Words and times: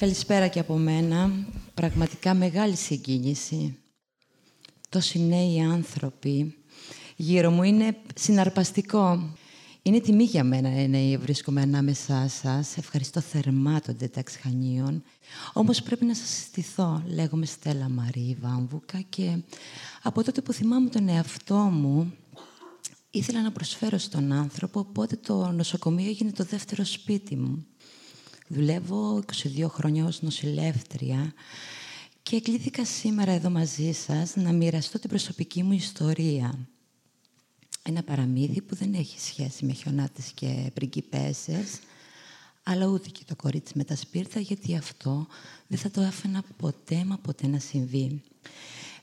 Καλησπέρα 0.00 0.48
και 0.48 0.58
από 0.58 0.76
μένα. 0.76 1.30
Πραγματικά 1.74 2.34
μεγάλη 2.34 2.76
συγκίνηση. 2.76 3.78
Τόσοι 4.88 5.18
νέοι 5.18 5.60
άνθρωποι 5.60 6.54
γύρω 7.16 7.50
μου 7.50 7.62
είναι 7.62 7.96
συναρπαστικό. 8.14 9.34
Είναι 9.82 10.00
τιμή 10.00 10.24
για 10.24 10.44
μένα 10.44 10.70
να 10.88 11.18
βρίσκομαι 11.18 11.60
ανάμεσά 11.60 12.28
σας. 12.28 12.76
Ευχαριστώ 12.76 13.20
θερμά 13.20 13.80
τον 13.80 13.96
Τεταξχανίων. 13.96 15.02
Όμως 15.52 15.82
πρέπει 15.82 16.04
να 16.04 16.14
σας 16.14 16.28
συστηθώ. 16.28 17.02
Λέγομαι 17.06 17.46
Στέλλα 17.46 17.88
Μαρή 17.88 18.36
Βάμβουκα 18.40 19.00
και 19.08 19.42
από 20.02 20.24
τότε 20.24 20.40
που 20.40 20.52
θυμάμαι 20.52 20.88
τον 20.88 21.08
εαυτό 21.08 21.56
μου 21.56 22.12
ήθελα 23.10 23.42
να 23.42 23.52
προσφέρω 23.52 23.98
στον 23.98 24.32
άνθρωπο, 24.32 24.80
οπότε 24.80 25.16
το 25.16 25.50
νοσοκομείο 25.50 26.08
έγινε 26.08 26.32
το 26.32 26.44
δεύτερο 26.44 26.84
σπίτι 26.84 27.36
μου. 27.36 27.66
Δουλεύω 28.52 29.22
22 29.56 29.66
χρόνια 29.68 30.04
ως 30.04 30.22
νοσηλεύτρια 30.22 31.32
και 32.22 32.40
κλήθηκα 32.40 32.84
σήμερα 32.84 33.32
εδώ 33.32 33.50
μαζί 33.50 33.92
σας 33.92 34.36
να 34.36 34.52
μοιραστώ 34.52 34.98
την 34.98 35.08
προσωπική 35.08 35.62
μου 35.62 35.72
ιστορία. 35.72 36.68
Ένα 37.82 38.02
παραμύθι 38.02 38.62
που 38.62 38.74
δεν 38.74 38.94
έχει 38.94 39.20
σχέση 39.20 39.64
με 39.64 39.72
χιονάτες 39.72 40.32
και 40.34 40.70
πριγκιπέσες, 40.74 41.78
αλλά 42.62 42.86
ούτε 42.86 43.08
και 43.08 43.24
το 43.26 43.36
κορίτσι 43.36 43.72
με 43.76 43.84
τα 43.84 43.96
σπίρτα, 43.96 44.40
γιατί 44.40 44.76
αυτό 44.76 45.26
δεν 45.66 45.78
θα 45.78 45.90
το 45.90 46.00
έφερα 46.00 46.42
ποτέ 46.56 47.04
μα 47.04 47.18
ποτέ 47.18 47.46
να 47.46 47.58
συμβεί. 47.58 48.22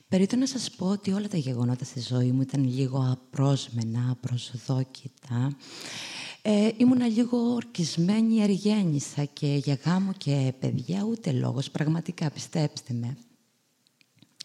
Περίτω 0.08 0.36
να 0.36 0.46
σας 0.46 0.70
πω 0.70 0.86
ότι 0.86 1.12
όλα 1.12 1.28
τα 1.28 1.36
γεγονότα 1.36 1.84
στη 1.84 2.00
ζωή 2.00 2.32
μου 2.32 2.40
ήταν 2.40 2.64
λίγο 2.64 3.08
απρόσμενα, 3.10 4.10
απροσδόκητα 4.10 5.56
ε, 6.50 6.70
ήμουνα 6.76 7.06
λίγο 7.06 7.38
ορκισμένη, 7.38 8.42
εργένησα 8.42 9.24
και 9.24 9.46
για 9.46 9.78
γάμο 9.84 10.12
και 10.12 10.52
παιδιά 10.60 11.02
ούτε 11.02 11.32
λόγος, 11.32 11.70
πραγματικά 11.70 12.30
πιστέψτε 12.30 12.94
με. 12.94 13.16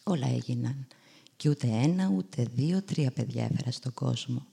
Όλα 0.03 0.27
έγιναν. 0.27 0.87
Και 1.35 1.49
ούτε 1.49 1.67
ένα, 1.67 2.11
ούτε 2.15 2.47
δύο, 2.55 2.81
τρία 2.81 3.11
παιδιά 3.11 3.43
έφερα 3.43 3.71
στον 3.71 3.93
κόσμο. 3.93 4.45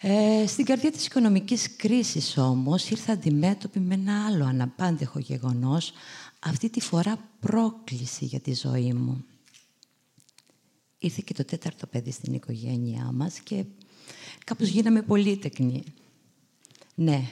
Ε, 0.00 0.46
στην 0.46 0.64
καρδιά 0.64 0.92
της 0.92 1.06
οικονομικής 1.06 1.76
κρίσης 1.76 2.38
όμως 2.38 2.90
ήρθα 2.90 3.12
αντιμέτωπη 3.12 3.80
με 3.80 3.94
ένα 3.94 4.26
άλλο 4.26 4.44
αναπάντεχο 4.44 5.18
γεγονός, 5.18 5.92
αυτή 6.40 6.70
τη 6.70 6.80
φορά 6.80 7.28
πρόκληση 7.40 8.24
για 8.24 8.40
τη 8.40 8.54
ζωή 8.54 8.92
μου. 8.92 9.24
Ήρθε 10.98 11.22
και 11.24 11.34
το 11.34 11.44
τέταρτο 11.44 11.86
παιδί 11.86 12.10
στην 12.10 12.34
οικογένειά 12.34 13.10
μας 13.12 13.38
και 13.38 13.64
κάπως 14.44 14.68
γίναμε 14.68 15.02
πολύτεκνοι. 15.02 15.82
Ναι, 16.94 17.30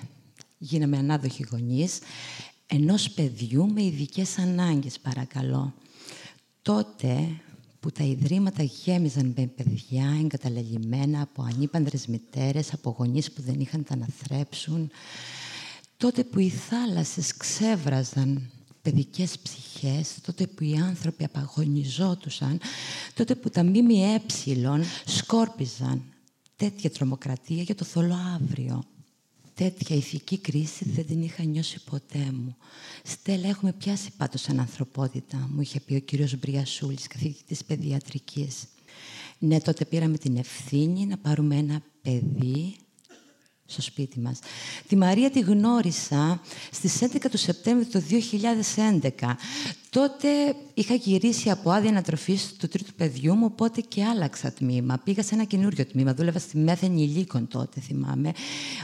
γίναμε 0.58 0.96
ανάδοχοι 0.96 1.46
γονείς 1.50 1.98
ενός 2.66 3.10
παιδιού 3.10 3.72
με 3.72 3.82
ειδικές 3.82 4.38
ανάγκες, 4.38 4.98
παρακαλώ. 4.98 5.74
Τότε 6.62 7.40
που 7.80 7.90
τα 7.90 8.04
ιδρύματα 8.04 8.62
γέμιζαν 8.62 9.34
με 9.36 9.46
παιδιά 9.46 10.16
εγκαταλελειμμένα 10.22 11.20
από 11.20 11.42
ανήπανδρες 11.42 12.06
μητέρες, 12.06 12.72
από 12.72 12.94
γονείς 12.98 13.32
που 13.32 13.42
δεν 13.42 13.60
είχαν 13.60 13.84
τα 13.84 13.96
να 13.96 14.06
θρέψουν, 14.06 14.90
τότε 15.96 16.24
που 16.24 16.38
οι 16.38 16.48
θάλασσες 16.48 17.36
ξέβραζαν 17.36 18.50
παιδικές 18.82 19.38
ψυχές, 19.38 20.14
τότε 20.22 20.46
που 20.46 20.64
οι 20.64 20.74
άνθρωποι 20.76 21.24
απαγωνιζόντουσαν, 21.24 22.60
τότε 23.14 23.34
που 23.34 23.50
τα 23.50 23.62
ΜΜΕ 23.64 24.22
σκόρπιζαν 25.04 26.02
τέτοια 26.56 26.90
τρομοκρατία 26.90 27.62
για 27.62 27.74
το 27.74 27.84
θολό 27.84 28.16
αύριο 28.34 28.84
τέτοια 29.60 29.96
ηθική 29.96 30.38
κρίση 30.38 30.84
δεν 30.84 31.06
την 31.06 31.22
είχα 31.22 31.42
νιώσει 31.42 31.84
ποτέ 31.84 32.32
μου. 32.32 32.56
Στέλλα, 33.04 33.48
έχουμε 33.48 33.72
πιάσει 33.72 34.10
πάντως 34.16 34.40
σαν 34.40 34.60
ανθρωπότητα, 34.60 35.48
μου 35.52 35.60
είχε 35.60 35.80
πει 35.80 35.94
ο 35.94 35.98
κύριος 35.98 36.38
Μπριασούλης, 36.38 37.06
καθηγητής 37.06 37.64
παιδιατρικής. 37.64 38.64
Ναι, 39.38 39.60
τότε 39.60 39.84
πήραμε 39.84 40.18
την 40.18 40.36
ευθύνη 40.36 41.06
να 41.06 41.18
πάρουμε 41.18 41.56
ένα 41.56 41.82
παιδί 42.02 42.76
στο 43.72 43.82
σπίτι 43.82 44.20
μας. 44.20 44.38
Τη 44.88 44.96
Μαρία 44.96 45.30
τη 45.30 45.40
γνώρισα 45.40 46.40
στις 46.70 47.02
11 47.02 47.30
του 47.30 47.38
Σεπτέμβρη 47.38 47.84
του 47.84 48.04
2011. 49.00 49.36
Τότε 49.90 50.28
είχα 50.74 50.94
γυρίσει 50.94 51.50
από 51.50 51.70
άδεια 51.70 51.90
ανατροφή 51.90 52.38
του 52.58 52.68
τρίτου 52.68 52.92
παιδιού 52.94 53.34
μου, 53.34 53.44
οπότε 53.50 53.80
και 53.80 54.04
άλλαξα 54.04 54.52
τμήμα. 54.52 55.00
Πήγα 55.04 55.22
σε 55.22 55.34
ένα 55.34 55.44
καινούριο 55.44 55.86
τμήμα, 55.86 56.14
δούλευα 56.14 56.38
στη 56.38 56.56
μέθενη 56.56 57.02
υλίκων 57.02 57.48
τότε, 57.48 57.80
θυμάμαι. 57.80 58.32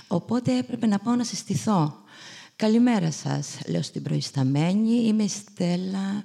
Οπότε 0.07 0.59
έπρεπε 0.59 0.87
να 0.87 0.99
πάω 0.99 1.15
να 1.15 1.25
συστηθώ. 1.25 2.05
Καλημέρα 2.57 3.11
σας, 3.11 3.59
λέω 3.67 3.83
στην 3.83 4.03
προϊσταμένη. 4.03 5.07
Είμαι 5.07 5.23
η 5.23 5.29
Στέλλα. 5.29 6.25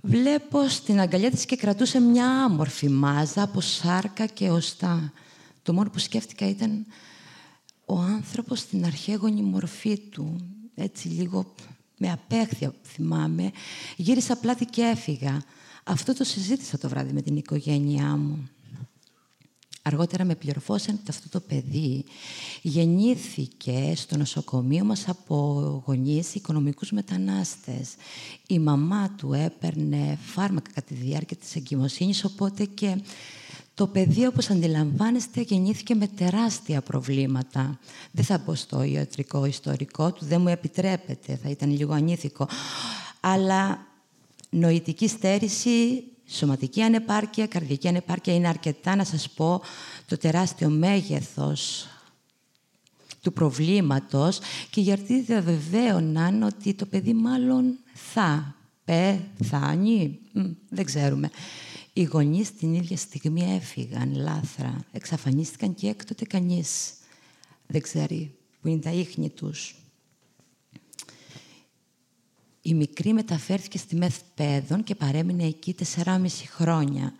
Βλέπω 0.00 0.68
στην 0.68 1.00
αγκαλιά 1.00 1.30
της 1.30 1.44
και 1.44 1.56
κρατούσε 1.56 2.00
μια 2.00 2.26
άμορφη 2.44 2.88
μάζα 2.88 3.42
από 3.42 3.60
σάρκα 3.60 4.26
και 4.26 4.50
οστά. 4.50 5.12
Το 5.62 5.72
μόνο 5.72 5.90
που 5.90 5.98
σκέφτηκα 5.98 6.48
ήταν 6.48 6.86
ο 7.86 7.98
άνθρωπος 7.98 8.58
στην 8.58 8.84
αρχαίγονη 8.84 9.42
μορφή 9.42 9.98
του, 9.98 10.36
έτσι 10.74 11.08
λίγο 11.08 11.54
με 11.98 12.12
απέχθεια 12.12 12.74
θυμάμαι, 12.82 13.50
γύρισα 13.96 14.36
πλάτη 14.36 14.64
και 14.64 14.82
έφυγα. 14.82 15.42
Αυτό 15.84 16.14
το 16.14 16.24
συζήτησα 16.24 16.78
το 16.78 16.88
βράδυ 16.88 17.12
με 17.12 17.22
την 17.22 17.36
οικογένειά 17.36 18.16
μου. 18.16 18.48
Αργότερα 19.86 20.24
με 20.24 20.34
πληροφόρησαν 20.34 20.98
ότι 21.00 21.10
αυτό 21.10 21.28
το 21.28 21.40
παιδί 21.40 22.04
γεννήθηκε 22.62 23.92
στο 23.96 24.16
νοσοκομείο 24.16 24.84
μας 24.84 25.08
από 25.08 25.82
γονείς 25.86 26.34
οικονομικούς 26.34 26.90
μετανάστες. 26.90 27.94
Η 28.46 28.58
μαμά 28.58 29.10
του 29.16 29.32
έπαιρνε 29.32 30.18
φάρμακα 30.22 30.70
κατά 30.72 30.86
τη 30.86 30.94
διάρκεια 30.94 31.36
της 31.36 31.56
εγκυμοσύνης, 31.56 32.24
οπότε 32.24 32.64
και 32.64 33.02
το 33.74 33.86
παιδί, 33.86 34.26
όπως 34.26 34.50
αντιλαμβάνεστε, 34.50 35.40
γεννήθηκε 35.40 35.94
με 35.94 36.06
τεράστια 36.06 36.80
προβλήματα. 36.80 37.78
Δεν 38.10 38.24
θα 38.24 38.38
πω 38.38 38.54
στο 38.54 38.82
ιατρικό 38.82 39.44
ιστορικό 39.44 40.12
του, 40.12 40.24
δεν 40.24 40.40
μου 40.40 40.48
επιτρέπεται, 40.48 41.38
θα 41.42 41.48
ήταν 41.48 41.70
λίγο 41.70 41.92
ανήθικο. 41.92 42.48
Αλλά 43.20 43.86
νοητική 44.50 45.08
στέρηση, 45.08 46.04
σωματική 46.26 46.82
ανεπάρκεια, 46.82 47.46
καρδιακή 47.46 47.88
ανεπάρκεια 47.88 48.34
είναι 48.34 48.48
αρκετά 48.48 48.96
να 48.96 49.04
σας 49.04 49.30
πω 49.30 49.62
το 50.06 50.16
τεράστιο 50.16 50.68
μέγεθος 50.68 51.88
του 53.22 53.32
προβλήματος 53.32 54.38
και 54.70 54.80
γιατί 54.80 55.20
διαβεβαίωναν 55.20 56.42
ότι 56.42 56.74
το 56.74 56.86
παιδί 56.86 57.12
μάλλον 57.12 57.78
θα 57.92 58.54
πεθάνει, 58.84 60.18
δεν 60.68 60.84
ξέρουμε. 60.84 61.30
Οι 61.96 62.02
γονείς 62.02 62.54
την 62.54 62.74
ίδια 62.74 62.96
στιγμή 62.96 63.54
έφυγαν, 63.54 64.14
λάθρα, 64.16 64.84
εξαφανίστηκαν 64.92 65.74
και 65.74 65.88
έκτοτε 65.88 66.24
κανείς 66.24 66.94
δεν 67.66 67.80
ξέρει 67.80 68.34
που 68.60 68.68
είναι 68.68 68.80
τα 68.80 68.90
ίχνη 68.90 69.30
τους. 69.30 69.76
Η 72.62 72.74
μικρή 72.74 73.12
μεταφέρθηκε 73.12 73.78
στη 73.78 73.96
Μεθπέδων 73.96 74.84
και 74.84 74.94
παρέμεινε 74.94 75.44
εκεί 75.44 75.74
4,5 76.04 76.26
χρόνια. 76.48 77.14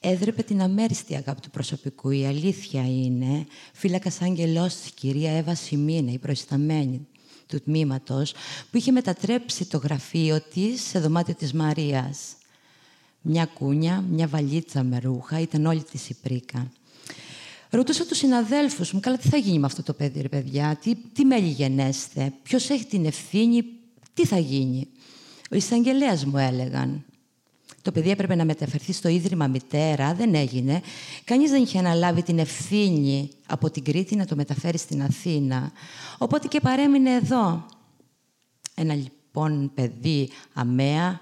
Έδρεπε 0.00 0.42
την 0.42 0.62
αμέριστη 0.62 1.14
αγάπη 1.14 1.40
του 1.40 1.50
προσωπικού. 1.50 2.10
Η 2.10 2.26
αλήθεια 2.26 2.86
είναι, 2.86 3.46
φύλακα 3.72 4.12
άγγελός 4.20 4.74
της 4.74 4.90
κυρία 4.90 5.30
Εύα 5.30 5.54
Σιμίνα, 5.54 6.12
η 6.12 6.18
προϊσταμένη 6.18 7.06
του 7.46 7.60
τμήματος, 7.60 8.32
που 8.70 8.76
είχε 8.76 8.92
μετατρέψει 8.92 9.64
το 9.64 9.78
γραφείο 9.78 10.40
της 10.40 10.82
σε 10.82 10.98
δωμάτιο 11.00 11.34
της 11.34 11.52
Μαρίας 11.52 12.36
μια 13.26 13.44
κούνια, 13.44 14.04
μια 14.10 14.26
βαλίτσα 14.26 14.82
με 14.82 14.98
ρούχα, 14.98 15.40
ήταν 15.40 15.66
όλη 15.66 15.82
της 15.82 16.08
η 16.08 16.16
πρίκα. 16.22 16.70
Ρωτούσα 17.70 18.06
τους 18.06 18.18
συναδέλφους 18.18 18.92
μου, 18.92 19.00
καλά 19.00 19.16
τι 19.16 19.28
θα 19.28 19.36
γίνει 19.36 19.58
με 19.58 19.66
αυτό 19.66 19.82
το 19.82 19.92
παιδί, 19.92 20.20
ρε 20.20 20.28
παιδιά, 20.28 20.78
τι, 20.82 20.94
τι 21.12 21.24
μέλη 21.24 21.48
γενέστε, 21.48 22.32
ποιος 22.42 22.70
έχει 22.70 22.84
την 22.84 23.04
ευθύνη, 23.04 23.64
τι 24.14 24.26
θα 24.26 24.38
γίνει; 24.38 24.86
Ο 25.50 25.56
εισαγγελέας 25.56 26.24
μου 26.24 26.38
έλεγαν. 26.38 27.04
Το 27.82 27.92
παιδί 27.92 28.10
έπρεπε 28.10 28.34
να 28.34 28.44
μεταφερθεί 28.44 28.92
στο 28.92 29.08
Ίδρυμα 29.08 29.46
Μητέρα, 29.46 30.14
δεν 30.14 30.34
έγινε. 30.34 30.80
Κανείς 31.24 31.50
δεν 31.50 31.62
είχε 31.62 31.78
αναλάβει 31.78 32.22
την 32.22 32.38
ευθύνη 32.38 33.30
από 33.46 33.70
την 33.70 33.84
Κρήτη 33.84 34.16
να 34.16 34.26
το 34.26 34.36
μεταφέρει 34.36 34.78
στην 34.78 35.02
Αθήνα. 35.02 35.72
Οπότε 36.18 36.48
και 36.48 36.60
παρέμεινε 36.60 37.14
εδώ. 37.14 37.66
Ένα 38.74 38.94
λοιπόν 38.94 39.70
παιδί 39.74 40.30
αμαία, 40.52 41.20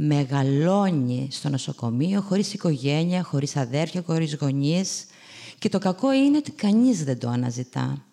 μεγαλώνει 0.00 1.28
στο 1.30 1.48
νοσοκομείο 1.48 2.20
χωρίς 2.20 2.54
οικογένεια, 2.54 3.22
χωρίς 3.22 3.56
αδέρφια, 3.56 4.02
χωρίς 4.06 4.34
γονείς 4.34 5.04
και 5.58 5.68
το 5.68 5.78
κακό 5.78 6.12
είναι 6.12 6.36
ότι 6.36 6.50
κανείς 6.50 7.04
δεν 7.04 7.18
το 7.18 7.28
αναζητά. 7.28 8.04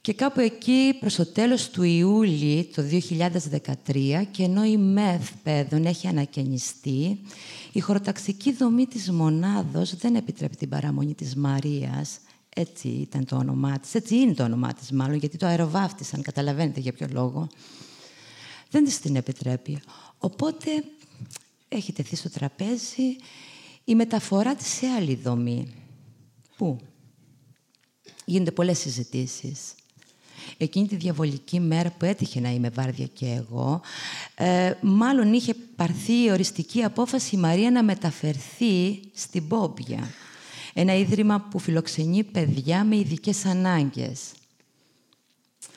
Και 0.00 0.12
κάπου 0.12 0.40
εκεί 0.40 0.96
προς 1.00 1.14
το 1.14 1.26
τέλος 1.26 1.70
του 1.70 1.82
Ιούλη 1.82 2.70
το 2.74 2.82
2013 2.82 4.22
και 4.30 4.42
ενώ 4.42 4.64
η 4.64 4.76
ΜΕΘ 4.76 5.30
παιδών 5.42 5.84
έχει 5.84 6.06
ανακαινιστεί, 6.06 7.18
η 7.72 7.80
χωροταξική 7.80 8.52
δομή 8.52 8.86
της 8.86 9.10
μονάδος 9.10 9.96
δεν 9.96 10.14
επιτρέπει 10.14 10.56
την 10.56 10.68
παραμονή 10.68 11.14
της 11.14 11.36
Μαρίας 11.36 12.18
Έτσι 12.56 12.88
ήταν 12.88 13.24
το 13.24 13.36
όνομά 13.36 13.78
της. 13.78 13.94
Έτσι 13.94 14.16
είναι 14.16 14.34
το 14.34 14.42
όνομά 14.42 14.72
της 14.72 14.90
μάλλον, 14.90 15.16
γιατί 15.16 15.36
το 15.36 15.46
αεροβάφτισαν. 15.46 16.22
Καταλαβαίνετε 16.22 16.80
για 16.80 16.92
ποιο 16.92 17.06
λόγο. 17.10 17.48
Δεν 18.72 18.84
της 18.84 19.00
την 19.00 19.16
επιτρέπει. 19.16 19.80
Οπότε 20.18 20.70
έχει 21.68 21.92
τεθεί 21.92 22.16
στο 22.16 22.30
τραπέζι 22.30 23.16
η 23.84 23.94
μεταφορά 23.94 24.54
της 24.54 24.66
σε 24.66 24.86
άλλη 24.86 25.14
δομή. 25.14 25.74
Πού; 26.56 26.78
Γίνονται 28.24 28.50
πολλές 28.50 28.78
συζητήσεις. 28.78 29.74
Εκείνη 30.56 30.86
τη 30.88 30.96
διαβολική 30.96 31.60
μέρα 31.60 31.90
που 31.90 32.04
έτυχε 32.04 32.40
να 32.40 32.50
είμαι 32.50 32.68
βάρδια 32.68 33.06
και 33.06 33.26
εγώ, 33.26 33.80
ε, 34.34 34.72
μάλλον 34.80 35.32
είχε 35.32 35.54
πάρθει 35.76 36.22
η 36.22 36.30
οριστική 36.30 36.82
απόφαση 36.82 37.36
η 37.36 37.38
Μαρία 37.38 37.70
να 37.70 37.82
μεταφερθεί 37.82 39.00
στην 39.14 39.48
Πόμπια. 39.48 40.10
Ένα 40.74 40.94
ίδρυμα 40.94 41.40
που 41.40 41.58
φιλοξενεί 41.58 42.24
παιδιά 42.24 42.84
με 42.84 42.96
ειδικές 42.96 43.44
ανάγκες. 43.44 44.32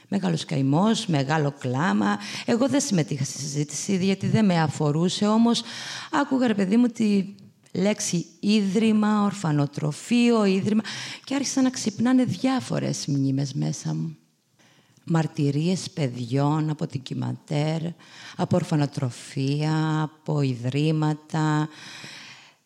Μεγάλος 0.08 0.46
καημός, 0.46 1.06
μεγάλο 1.06 1.54
κλάμα. 1.60 2.18
Εγώ 2.46 2.70
δεν 2.70 2.82
συμμετείχα 2.82 3.24
στη 3.24 3.38
συζήτηση, 3.38 3.98
γιατί 3.98 4.28
δεν 4.28 4.46
με 4.46 4.62
αφορούσε, 4.62 5.28
όμως 5.28 5.64
άκουγα, 6.12 6.48
ρε 6.48 6.54
παιδί 6.54 6.78
μου, 6.78 6.88
τη 6.88 7.36
λέξη 7.72 8.26
ίδρυμα, 8.40 9.24
ορφανοτροφείο, 9.24 10.46
ίδρυμα 10.46 10.82
και 11.24 11.36
άρχισαν 11.36 11.64
να 11.64 11.70
ξυπνάνε 11.70 12.24
διάφορες 12.24 13.06
μνήμες 13.08 13.54
μέσα 13.54 13.94
μου. 13.94 14.18
Μαρτυρίες 15.04 15.90
παιδιών 15.90 16.70
από 16.70 16.88
την 16.88 17.02
Κιματέρ, 17.02 17.82
από 18.36 18.56
ορφανοτροφία, 18.56 20.02
από 20.02 20.42
ιδρύματα, 20.42 21.70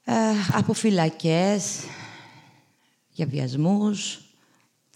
ε, 0.03 0.13
από 0.53 0.73
φυλακές, 0.73 1.79
για 3.11 3.25
βιασμούς, 3.25 4.28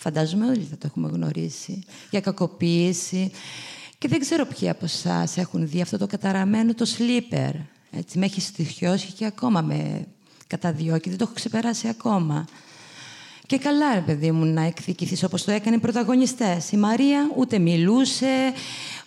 φαντάζομαι 0.04 0.46
όλοι 0.46 0.68
θα 0.70 0.78
το 0.78 0.88
έχουμε 0.88 1.10
γνωρίσει, 1.10 1.84
για 2.10 2.20
κακοποίηση. 2.20 3.32
Και 3.98 4.08
δεν 4.08 4.20
ξέρω 4.20 4.46
ποιοι 4.46 4.70
από 4.70 4.86
εσάς 4.86 5.38
έχουν 5.38 5.68
δει 5.68 5.82
αυτό 5.82 5.98
το 5.98 6.08
καταραμένο 6.08 6.74
το 6.74 6.86
sleeper. 6.98 7.52
Έτσι, 7.92 8.18
με 8.18 8.26
έχει 8.26 8.42
στοιχειώσει 8.42 9.12
και 9.12 9.26
ακόμα 9.26 9.62
με 9.62 10.08
καταδιώκει. 10.48 11.10
Δεν 11.10 11.18
το 11.18 11.24
έχω 11.24 11.34
ξεπεράσει 11.34 11.88
ακόμα. 11.88 12.46
Και 13.46 13.58
καλά, 13.58 13.94
ρε 13.94 14.02
παιδί 14.02 14.32
μου, 14.32 14.46
να 14.46 14.62
εκδικηθείς 14.62 15.24
όπως 15.24 15.44
το 15.44 15.52
έκανε 15.52 15.76
οι 15.76 15.80
πρωταγωνιστές. 15.80 16.72
Η 16.72 16.78
Μαρία 16.78 17.32
ούτε 17.38 17.60
μιλούσε, 17.60 18.54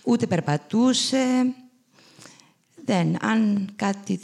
ούτε 0.05 0.27
περπατούσε. 0.27 1.55
Δεν, 2.85 3.25
αν 3.25 3.69
κάτι 3.77 4.21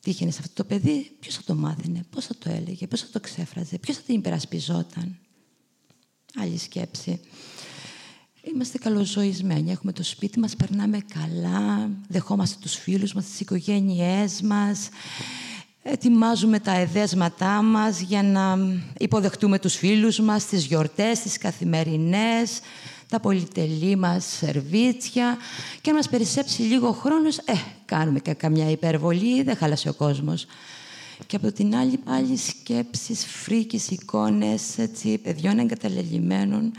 τύχαινε 0.00 0.30
σε 0.30 0.38
αυτό 0.40 0.62
το 0.62 0.64
παιδί, 0.64 1.16
ποιος 1.20 1.34
θα 1.34 1.42
το 1.46 1.54
μάθαινε, 1.54 2.00
πώς 2.10 2.26
θα 2.26 2.34
το 2.38 2.50
έλεγε, 2.50 2.86
πώς 2.86 3.00
θα 3.00 3.06
το 3.12 3.20
ξέφραζε, 3.20 3.78
ποιος 3.78 3.96
θα 3.96 4.02
την 4.02 4.14
υπερασπιζόταν. 4.14 5.18
Άλλη 6.40 6.58
σκέψη. 6.58 7.20
Είμαστε 8.54 8.78
καλοζωισμένοι, 8.78 9.70
έχουμε 9.70 9.92
το 9.92 10.02
σπίτι 10.02 10.38
μας, 10.38 10.56
περνάμε 10.56 10.98
καλά, 11.14 11.90
δεχόμαστε 12.08 12.56
τους 12.60 12.74
φίλους 12.74 13.12
μας, 13.12 13.24
τις 13.24 13.40
οικογένειές 13.40 14.40
μας, 14.42 14.88
ετοιμάζουμε 15.82 16.58
τα 16.58 16.72
εδέσματά 16.72 17.62
μας 17.62 18.00
για 18.00 18.22
να 18.22 18.58
υποδεχτούμε 18.98 19.58
τους 19.58 19.74
φίλους 19.74 20.20
μας, 20.20 20.46
τις 20.46 20.64
γιορτές, 20.64 21.20
τις 21.20 21.38
καθημερινές, 21.38 22.60
τα 23.08 23.20
πολυτελή 23.20 23.96
μας 23.96 24.24
σερβίτσια 24.24 25.36
και 25.80 25.90
αν 25.90 25.96
μας 25.96 26.08
περισσέψει 26.08 26.62
λίγο 26.62 26.92
χρόνος, 26.92 27.38
ε, 27.38 27.52
κάνουμε 27.84 28.20
και 28.20 28.32
καμιά 28.32 28.70
υπερβολή, 28.70 29.42
δεν 29.42 29.56
χάλασε 29.56 29.88
ο 29.88 29.94
κόσμος. 29.94 30.46
Και 31.26 31.36
από 31.36 31.52
την 31.52 31.74
άλλη 31.74 31.96
πάλι 31.96 32.36
σκέψεις, 32.36 33.26
φρίκες, 33.26 33.88
εικόνες, 33.88 34.78
έτσι, 34.78 35.18
παιδιών 35.18 35.58
εγκαταλελειμμένων, 35.58 36.72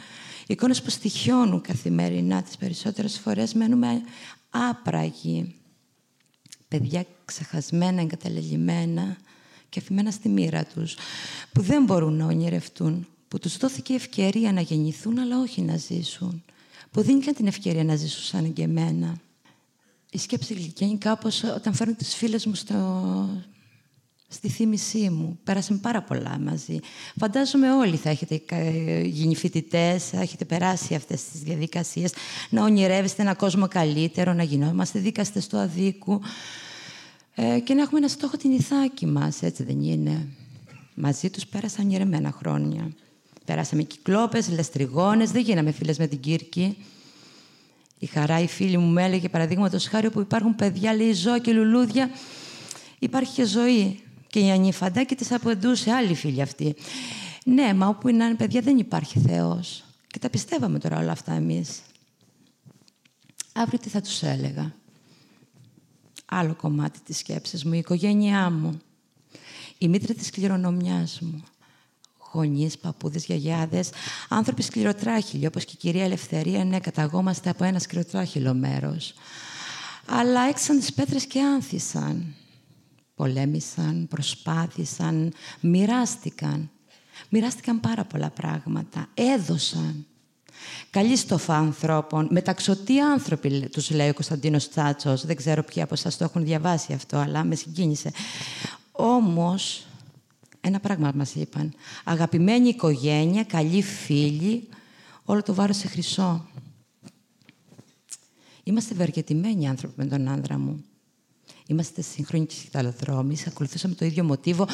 εικόνες 0.48 0.82
που 0.82 0.90
στοιχιώνουν 0.90 1.62
καθημερινά 1.62 2.42
τις 2.42 2.58
περισσότερες 2.58 3.20
φορές, 3.20 3.54
μένουμε 3.54 4.02
άπραγοι. 4.50 5.56
Παιδιά 6.68 7.06
ξεχασμένα, 7.26 8.02
εγκαταλελειμμένα 8.02 9.18
και 9.70 9.80
αφημένα 9.80 10.12
στη 10.12 10.30
μοίρα 10.30 10.66
τους, 10.66 10.96
που 11.52 11.62
δεν 11.62 11.84
μπορούν 11.84 12.14
να 12.14 12.26
ονειρευτούν, 12.26 13.08
που 13.28 13.40
τους 13.40 13.58
δόθηκε 13.58 13.94
ευκαιρία 13.94 14.52
να 14.52 14.62
γεννηθούν, 14.62 15.20
αλλά 15.20 15.40
όχι 15.40 15.62
να 15.62 15.78
ζήσουν, 15.78 16.44
που 16.92 17.02
δεν 17.02 17.20
είχαν 17.20 17.34
την 17.34 17.48
ευκαιρία 17.48 17.84
να 17.84 17.96
ζήσουν 17.96 18.24
σαν 18.24 18.54
και 18.54 18.64
εμένα. 18.64 19.18
Η 20.12 20.18
σκέψη 20.18 20.54
γλυκένει 20.54 20.98
κάπως 20.98 21.44
όταν 21.44 21.74
φέρνω 21.74 21.94
τις 21.94 22.16
φίλες 22.16 22.46
μου 22.46 22.56
στο, 22.56 22.76
στη 24.32 24.50
θύμησή 24.50 25.10
μου. 25.10 25.40
Πέρασαμε 25.44 25.80
πάρα 25.82 26.02
πολλά 26.02 26.40
μαζί. 26.40 26.80
Φαντάζομαι 27.20 27.72
όλοι 27.72 27.96
θα 27.96 28.10
έχετε 28.10 28.42
γίνει 29.04 29.36
φοιτητές, 29.36 30.10
θα 30.10 30.22
έχετε 30.22 30.46
περάσει 30.46 30.96
αυτές 30.96 31.24
τις 31.24 31.42
διαδικασίες, 31.42 32.14
να 32.50 32.64
ονειρεύεστε 32.64 33.22
ένα 33.22 33.34
κόσμο 33.34 33.68
καλύτερο, 33.68 34.34
να 34.34 34.44
γινόμαστε 34.44 35.00
δίκαστες 35.00 35.48
του 35.48 35.58
αδίκου 35.58 36.22
ε, 37.36 37.60
και 37.60 37.74
να 37.74 37.82
έχουμε 37.82 38.00
ένα 38.00 38.08
στόχο 38.08 38.38
την 38.38 38.52
ηθάκη 38.52 39.06
μας, 39.06 39.42
έτσι 39.42 39.64
δεν 39.64 39.82
είναι. 39.82 40.28
Μαζί 40.96 41.30
τους 41.30 41.46
πέρασαν 41.46 41.86
ονειρεμένα 41.86 42.32
χρόνια. 42.32 42.92
Πέρασαμε 43.46 43.84
κυκλόπες, 43.84 44.50
λεστριγόνες, 44.50 45.32
δεν 45.32 45.42
γίναμε 45.42 45.72
φίλες 45.72 45.98
με 45.98 46.08
την 46.08 46.20
Κύρκη. 46.20 46.78
Η 48.00 48.06
χαρά 48.06 48.40
η 48.40 48.48
φίλη 48.48 48.78
μου 48.78 48.88
με 48.88 49.04
έλεγε 49.04 49.30
παραδείγματος 49.30 49.88
χάρη 49.88 50.10
που 50.10 50.20
υπάρχουν 50.20 50.56
παιδιά, 50.56 50.96
λέει 50.96 51.14
ζώα 51.14 51.40
και 51.40 51.52
λουλούδια, 51.52 52.10
υπάρχει 53.00 53.34
και 53.34 53.46
ζωή. 53.46 54.00
Και 54.30 54.40
η 54.40 54.52
ανήφαντακη 54.52 55.16
τη 55.16 55.36
απαντούσε, 55.36 55.92
άλλη 55.92 56.16
φίλη 56.16 56.42
αυτή. 56.42 56.76
Ναι, 57.46 57.74
μα 57.74 57.88
όπου 57.88 58.08
είναι 58.08 58.36
παιδιά 58.36 58.62
δεν 58.62 58.78
υπάρχει 58.78 59.20
Θεός. 59.20 59.84
Και 60.08 60.20
τα 60.20 60.30
πιστεύαμε 60.30 60.80
τώρα 60.80 60.98
όλα 60.98 61.12
αυτά 61.12 61.34
εμείς. 61.34 61.82
Αύριο 63.54 63.80
τι 63.80 63.90
θα 63.90 64.02
τους 64.02 64.22
έλεγα; 64.22 64.74
Άλλο 66.26 66.56
κομμάτι 66.56 67.00
της 67.00 67.18
σκέψης 67.18 67.66
μου, 67.66 67.74
η 67.74 67.78
οικογένειά 67.78 68.50
μου. 68.50 68.82
Η 69.78 69.88
μήτρα 69.88 70.14
της 70.14 70.30
κληρονομιάς 70.30 71.20
μου. 71.22 71.44
Γονείς, 72.32 72.78
παππούδες, 72.78 73.26
γιαγιάδες, 73.26 73.90
άνθρωποι 74.30 74.62
σκληροτράχυλοι, 74.62 75.46
όπως 75.46 75.66
και 75.66 75.72
η 75.74 75.78
κυρία 75.78 76.04
Ελευθερία, 76.04 76.66
ναι, 76.66 76.80
καταγόμαστε 76.80 77.50
από 77.50 77.64
ένα 77.64 77.80
σκληροτράχυλο 77.80 78.54
μέρος. 78.54 79.14
Αλλά 80.06 80.42
έξαν 80.42 80.80
τις 80.80 80.94
πέτρες 80.94 81.26
και 81.26 81.42
άνθησαν 81.42 82.36
πολέμησαν, 83.20 84.08
προσπάθησαν, 84.10 85.34
μοιράστηκαν. 85.60 86.70
Μοιράστηκαν 87.30 87.80
πάρα 87.80 88.04
πολλά 88.04 88.30
πράγματα. 88.30 89.08
Έδωσαν. 89.14 90.06
Καλή 90.90 91.16
στοφά 91.16 91.56
ανθρώπων. 91.56 92.28
Μεταξωτοί 92.32 93.00
άνθρωποι, 93.00 93.70
τους 93.72 93.92
λέει 93.92 94.10
ο 94.10 94.14
Κωνσταντίνος 94.14 94.70
Τσάτσος. 94.70 95.26
Δεν 95.26 95.36
ξέρω 95.36 95.64
ποιοι 95.64 95.82
από 95.82 95.94
εσάς 95.94 96.18
το 96.18 96.24
έχουν 96.24 96.44
διαβάσει 96.44 96.94
αυτό, 96.94 97.18
αλλά 97.18 97.44
με 97.44 97.56
συγκίνησε. 97.56 98.12
Όμως, 98.92 99.86
ένα 100.62 100.80
πράγμα 100.80 101.12
μας 101.16 101.36
είπαν. 101.36 101.74
Αγαπημένη 102.04 102.68
οικογένεια, 102.68 103.44
καλή 103.44 103.82
φίλη, 103.82 104.68
όλο 105.24 105.44
το 105.44 105.54
βάρος 105.54 105.78
σε 105.78 105.88
χρυσό. 105.88 106.48
Είμαστε 108.64 108.94
ευεργετημένοι 108.94 109.68
άνθρωποι 109.68 109.94
με 109.98 110.06
τον 110.06 110.28
άνδρα 110.28 110.58
μου. 110.58 110.84
Είμαστε 111.70 112.02
σύγχρονοι 112.02 112.46
και 112.46 112.54
σκηταλοδρόμοι, 112.54 113.36
ακολουθήσαμε 113.48 113.94
το 113.94 114.06
ίδιο 114.06 114.24
μοτίβο. 114.24 114.68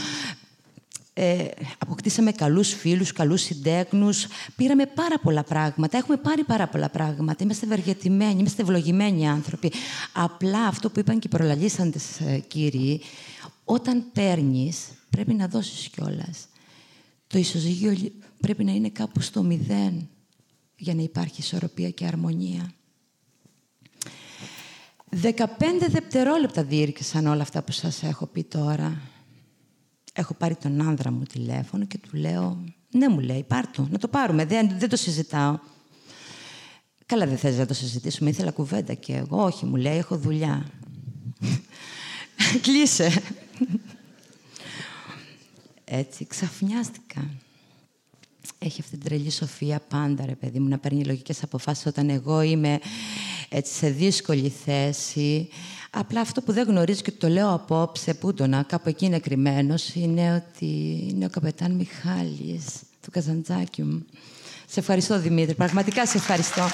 Ε, 1.13 1.47
αποκτήσαμε 1.77 2.31
καλούς 2.31 2.73
φίλους, 2.73 3.11
καλούς 3.11 3.41
συντέκνους. 3.41 4.27
Πήραμε 4.55 4.85
πάρα 4.85 5.19
πολλά 5.19 5.43
πράγματα. 5.43 5.97
Έχουμε 5.97 6.17
πάρει 6.17 6.43
πάρα 6.43 6.67
πολλά 6.67 6.89
πράγματα. 6.89 7.43
Είμαστε 7.43 7.65
ευεργετημένοι, 7.65 8.39
είμαστε 8.39 8.61
ευλογημένοι 8.61 9.29
άνθρωποι. 9.29 9.71
Απλά 10.13 10.65
αυτό 10.65 10.89
που 10.89 10.99
είπαν 10.99 11.19
και 11.19 11.27
οι 11.27 11.37
προλαλήσαντες 11.37 12.19
ε, 12.19 12.43
κύριοι, 12.47 13.01
όταν 13.63 14.05
παίρνεις, 14.13 14.87
πρέπει 15.09 15.33
να 15.33 15.47
δώσεις 15.47 15.87
κιόλας. 15.87 16.47
Το 17.27 17.37
ισοζύγιο 17.37 18.11
πρέπει 18.39 18.63
να 18.63 18.71
είναι 18.71 18.89
κάπου 18.89 19.21
στο 19.21 19.43
μηδέν 19.43 20.09
για 20.75 20.93
να 20.93 21.01
υπάρχει 21.01 21.41
ισορροπία 21.41 21.89
και 21.89 22.05
αρμονία. 22.05 22.73
15 25.21 25.37
δευτερόλεπτα 25.89 26.63
διήρκησαν 26.63 27.27
όλα 27.27 27.41
αυτά 27.41 27.63
που 27.63 27.71
σας 27.71 28.03
έχω 28.03 28.25
πει 28.25 28.43
τώρα. 28.43 29.01
Έχω 30.13 30.33
πάρει 30.33 30.55
τον 30.55 30.81
άνδρα 30.81 31.11
μου 31.11 31.23
τηλέφωνο 31.23 31.85
και 31.85 31.97
του 31.97 32.17
λέω 32.17 32.63
«Ναι, 32.91 33.09
μου 33.09 33.19
λέει, 33.19 33.43
πάρ' 33.47 33.67
το, 33.67 33.87
να 33.91 33.97
το 33.97 34.07
πάρουμε, 34.07 34.45
δεν, 34.45 34.79
δεν 34.79 34.89
το 34.89 34.95
συζητάω». 34.95 35.59
«Καλά, 37.05 37.27
δεν 37.27 37.37
θες 37.37 37.57
να 37.57 37.65
το 37.65 37.73
συζητήσουμε, 37.73 38.29
ήθελα 38.29 38.51
κουβέντα 38.51 38.93
και 38.93 39.13
εγώ». 39.13 39.43
«Όχι», 39.43 39.65
μου 39.65 39.75
λέει, 39.75 39.97
«έχω 39.97 40.17
δουλειά». 40.17 40.65
«Κλείσε». 42.61 43.21
Έτσι, 45.83 46.25
ξαφνιάστηκα. 46.27 47.29
Έχει 48.57 48.81
αυτή 48.81 48.97
την 48.97 49.05
τρελή 49.05 49.31
σοφία 49.31 49.79
πάντα, 49.79 50.25
ρε 50.25 50.35
παιδί 50.35 50.59
μου, 50.59 50.67
να 50.67 50.77
παίρνει 50.77 51.05
λογικές 51.05 51.43
αποφάσεις 51.43 51.85
όταν 51.85 52.09
εγώ 52.09 52.41
είμαι 52.41 52.79
έτσι, 53.49 53.73
σε 53.73 53.89
δύσκολη 53.89 54.53
θέση. 54.65 55.49
Απλά 55.89 56.21
αυτό 56.21 56.41
που 56.41 56.51
δεν 56.51 56.67
γνωρίζω 56.67 57.01
και 57.01 57.11
το 57.11 57.27
λέω 57.27 57.53
απόψε, 57.53 58.13
που 58.13 58.33
να 58.47 58.63
κάπου 58.63 58.89
εκεί 58.89 59.05
είναι 59.05 59.19
κρυμμένος, 59.19 59.93
είναι 59.93 60.33
ότι 60.33 60.65
είναι 61.09 61.25
ο 61.25 61.29
καπετάν 61.29 61.71
Μιχάλης. 61.71 62.65
του 63.01 63.11
Καζαντζάκη 63.11 63.83
μου. 63.83 64.05
Σε 64.67 64.79
ευχαριστώ, 64.79 65.19
Δημήτρη. 65.19 65.55
Πραγματικά 65.55 66.05
σε 66.05 66.17
ευχαριστώ. 66.17 66.67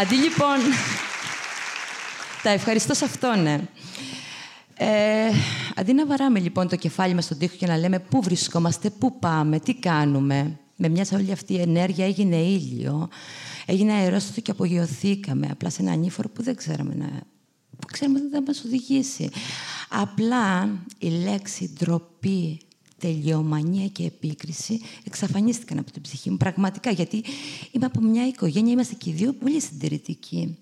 Αντί 0.00 0.14
λοιπόν... 0.14 0.56
Τα 2.42 2.50
ευχαριστώ 2.50 2.94
σε 2.94 3.04
αυτόν, 3.04 3.42
ναι. 3.42 3.60
Ε, 4.76 5.30
αντί 5.74 5.92
να 5.92 6.06
βαράμε 6.06 6.38
λοιπόν 6.38 6.68
το 6.68 6.76
κεφάλι 6.76 7.14
μας 7.14 7.24
στον 7.24 7.38
τοίχο 7.38 7.56
και 7.56 7.66
να 7.66 7.76
λέμε 7.76 7.98
πού 7.98 8.22
βρισκόμαστε, 8.22 8.90
πού 8.90 9.18
πάμε, 9.18 9.60
τι 9.60 9.74
κάνουμε, 9.74 10.58
με 10.82 10.88
μιας 10.88 11.12
όλη 11.12 11.32
αυτή 11.32 11.52
η 11.52 11.60
ενέργεια 11.60 12.04
έγινε 12.04 12.36
ήλιο, 12.36 13.08
έγινε 13.66 13.92
αερόστατο 13.92 14.40
και 14.40 14.50
απογειωθήκαμε 14.50 15.48
απλά 15.50 15.70
σε 15.70 15.82
ένα 15.82 15.92
ανήφορο 15.92 16.28
που 16.28 16.42
δεν 16.42 16.54
ξέραμε 16.56 16.94
να... 16.94 17.06
που 17.78 17.86
ξέρουμε 17.86 18.18
ότι 18.18 18.28
δεν 18.28 18.38
θα 18.38 18.46
μας 18.46 18.64
οδηγήσει. 18.64 19.30
Απλά 19.88 20.78
η 20.98 21.08
λέξη 21.08 21.72
ντροπή, 21.78 22.60
τελειομανία 22.98 23.86
και 23.86 24.04
επίκριση 24.04 24.80
εξαφανίστηκαν 25.04 25.78
από 25.78 25.90
την 25.90 26.02
ψυχή 26.02 26.30
μου. 26.30 26.36
Πραγματικά, 26.36 26.90
γιατί 26.90 27.24
είμαι 27.70 27.86
από 27.86 28.00
μια 28.00 28.26
οικογένεια, 28.26 28.72
είμαστε 28.72 28.94
και 28.94 29.10
οι 29.10 29.12
δύο 29.12 29.32
πολύ 29.32 29.60
συντηρητικοί. 29.60 30.56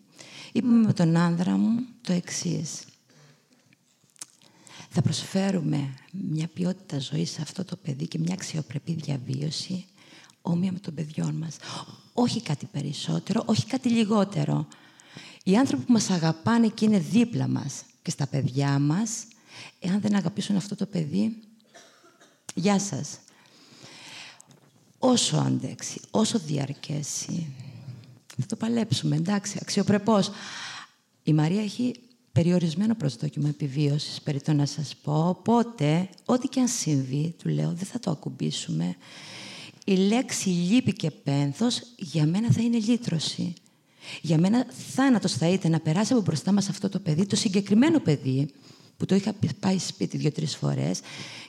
Είπαμε 0.52 0.86
με 0.86 0.92
τον 0.92 1.16
άνδρα 1.16 1.56
μου 1.56 1.86
το 2.00 2.12
εξής. 2.12 2.84
Θα 4.90 5.02
προσφέρουμε 5.02 5.94
μια 6.30 6.46
ποιότητα 6.46 6.98
ζωής 6.98 7.30
σε 7.30 7.42
αυτό 7.42 7.64
το 7.64 7.76
παιδί 7.76 8.06
και 8.08 8.18
μια 8.18 8.32
αξιοπρεπή 8.32 8.92
διαβίωση 8.92 9.84
όμοια 10.42 10.72
με 10.72 10.78
των 10.78 10.94
παιδιών 10.94 11.34
μας. 11.34 11.56
Όχι 12.12 12.42
κάτι 12.42 12.66
περισσότερο, 12.66 13.42
όχι 13.46 13.66
κάτι 13.66 13.88
λιγότερο. 13.88 14.66
Οι 15.44 15.56
άνθρωποι 15.56 15.84
που 15.84 15.92
μας 15.92 16.10
αγαπάνε 16.10 16.68
και 16.68 16.84
είναι 16.84 16.98
δίπλα 16.98 17.48
μας 17.48 17.82
και 18.02 18.10
στα 18.10 18.26
παιδιά 18.26 18.78
μας, 18.78 19.10
εάν 19.78 20.00
δεν 20.00 20.14
αγαπήσουν 20.14 20.56
αυτό 20.56 20.74
το 20.74 20.86
παιδί, 20.86 21.36
γεια 22.54 22.78
σας. 22.78 23.18
Όσο 24.98 25.36
αντέξει, 25.36 26.00
όσο 26.10 26.38
διαρκέσει, 26.38 27.54
θα 28.40 28.46
το 28.46 28.56
παλέψουμε, 28.56 29.16
εντάξει, 29.16 29.58
αξιοπρεπώς. 29.60 30.30
Η 31.22 31.32
Μαρία 31.32 31.62
έχει 31.62 31.94
περιορισμένο 32.32 32.94
προσδόκιμο 32.94 33.46
επιβίωσης, 33.50 34.22
περί 34.22 34.40
το 34.40 34.52
να 34.52 34.66
σας 34.66 34.96
πω. 35.02 35.28
Οπότε, 35.28 36.08
ό,τι 36.24 36.48
και 36.48 36.60
αν 36.60 36.68
συμβεί, 36.68 37.34
του 37.38 37.48
λέω, 37.48 37.72
δεν 37.72 37.86
θα 37.86 37.98
το 37.98 38.10
ακουμπήσουμε. 38.10 38.96
Η 39.88 39.96
λέξη 39.96 40.48
λύπη 40.48 40.92
και 40.92 41.10
πένθος 41.10 41.82
για 41.96 42.26
μένα 42.26 42.50
θα 42.50 42.62
είναι 42.62 42.78
λύτρωση. 42.78 43.54
Για 44.20 44.38
μένα 44.38 44.66
θάνατος 44.94 45.32
θα 45.32 45.48
ήταν 45.48 45.70
να 45.70 45.80
περάσει 45.80 46.12
από 46.12 46.22
μπροστά 46.22 46.52
μας 46.52 46.68
αυτό 46.68 46.88
το 46.88 46.98
παιδί, 46.98 47.26
το 47.26 47.36
συγκεκριμένο 47.36 48.00
παιδί, 48.00 48.50
που 48.96 49.06
το 49.06 49.14
είχα 49.14 49.34
πάει 49.60 49.78
σπίτι 49.78 50.16
δύο-τρεις 50.16 50.56
φορές, 50.56 51.00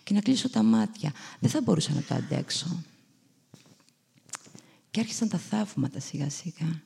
και 0.03 0.13
να 0.13 0.21
κλείσω 0.21 0.49
τα 0.49 0.63
μάτια. 0.63 1.13
Δεν 1.39 1.49
θα 1.49 1.61
μπορούσα 1.61 1.93
να 1.93 2.01
το 2.01 2.15
αντέξω. 2.15 2.83
Και 4.91 4.99
άρχισαν 4.99 5.29
τα 5.29 5.37
θαύματα 5.37 5.99
σιγά-σιγά. 5.99 6.81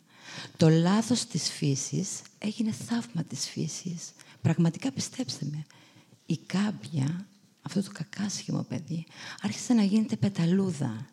Το 0.58 0.70
λάθος 0.70 1.26
της 1.26 1.50
φύσης 1.52 2.22
έγινε 2.38 2.72
θαύμα 2.72 3.24
της 3.24 3.50
φύσης. 3.50 4.12
Πραγματικά 4.42 4.92
πιστέψτε 4.92 5.48
με. 5.52 5.66
Η 6.26 6.38
κάμπια, 6.38 7.28
αυτό 7.62 7.84
το 7.84 7.92
κακάσχημο 7.94 8.66
παιδί, 8.70 9.06
άρχισε 9.42 9.74
να 9.74 9.84
γίνεται 9.84 10.16
πεταλούδα. 10.16 11.08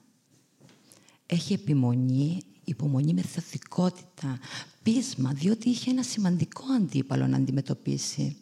Έχει 1.32 1.52
επιμονή, 1.52 2.40
υπομονή 2.64 3.14
με 3.14 3.22
θετικότητα, 3.22 4.38
πείσμα, 4.82 5.32
διότι 5.32 5.68
είχε 5.68 5.90
ένα 5.90 6.02
σημαντικό 6.02 6.64
αντίπαλο 6.76 7.26
να 7.26 7.36
αντιμετωπίσει. 7.36 8.36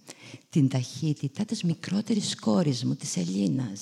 Την 0.51 0.69
ταχύτητα 0.69 1.45
της 1.45 1.63
μικρότερης 1.63 2.35
κόρης 2.41 2.85
μου, 2.85 2.95
της 2.95 3.17
Ελλήνας. 3.17 3.81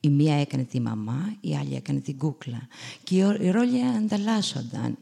Η 0.00 0.08
μία 0.08 0.34
έκανε 0.40 0.64
τη 0.64 0.80
μαμά, 0.80 1.36
η 1.40 1.56
άλλη 1.56 1.74
έκανε 1.74 2.00
την 2.00 2.18
κούκλα. 2.18 2.68
Και 3.04 3.16
οι 3.16 3.50
ρόλοι 3.50 3.82
ανταλλάσσονταν. 3.82 4.98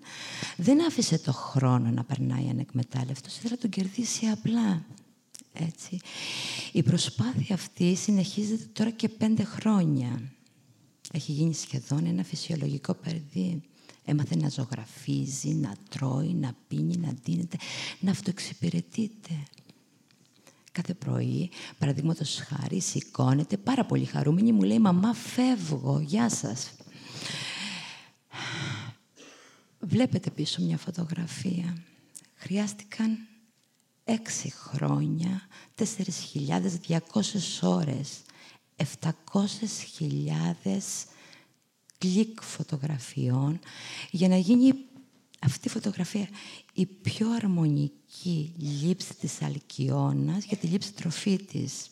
Δεν 0.57 0.87
άφησε 0.87 1.19
το 1.19 1.33
χρόνο 1.33 1.91
να 1.91 2.05
περνάει 2.05 2.49
ανεκμετάλλευτος, 2.51 3.37
ήθελε 3.37 3.51
να 3.51 3.59
τον 3.59 3.71
κερδίσει 3.71 4.27
απλά. 4.27 4.85
Έτσι. 5.53 5.99
Η 6.73 6.83
προσπάθεια 6.83 7.55
αυτή 7.55 7.95
συνεχίζεται 7.95 8.65
τώρα 8.73 8.91
και 8.91 9.09
πέντε 9.09 9.45
χρόνια. 9.45 10.21
Έχει 11.13 11.33
γίνει 11.33 11.55
σχεδόν 11.55 12.07
ένα 12.07 12.25
φυσιολογικό 12.25 12.95
παιδί. 12.95 13.63
Έμαθε 14.05 14.37
να 14.37 14.49
ζωγραφίζει, 14.49 15.49
να 15.49 15.77
τρώει, 15.89 16.35
να 16.35 16.55
πίνει, 16.69 16.97
να 16.97 17.13
δίνεται, 17.25 17.57
να 18.01 18.11
αυτοεξυπηρετείται. 18.11 19.45
Κάθε 20.73 20.95
πρωί, 20.95 21.51
παραδείγματος 21.79 22.41
χάρη, 22.41 22.81
σηκώνεται 22.81 23.57
πάρα 23.57 23.85
πολύ 23.85 24.05
χαρούμενη, 24.05 24.53
μου 24.53 24.63
λέει 24.63 24.79
«Μαμά, 24.79 25.15
φεύγω, 25.15 26.01
γεια 26.01 26.29
σας». 26.29 26.71
Βλέπετε 29.81 30.31
πίσω 30.31 30.63
μια 30.63 30.79
φωτογραφία. 30.79 31.83
Χρειάστηκαν 32.35 33.19
έξι 34.05 34.51
χρόνια, 34.51 35.49
4.200 35.75 36.99
ώρες, 37.63 38.23
700.000 38.77 38.85
κλικ 41.99 42.43
φωτογραφιών 42.43 43.61
για 44.11 44.29
να 44.29 44.37
γίνει 44.37 44.75
αυτή 45.39 45.69
η 45.69 45.71
φωτογραφία 45.71 46.29
η 46.73 46.87
πιο 46.87 47.31
αρμονική 47.31 48.53
λήψη 48.83 49.15
της 49.15 49.43
Αλκιόνας 49.43 50.45
για 50.45 50.57
τη 50.57 50.67
λήψη 50.67 50.93
τροφή 50.93 51.43
της. 51.43 51.89